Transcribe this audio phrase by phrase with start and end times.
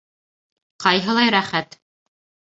[0.85, 1.77] Ҡайһылай рәхәт!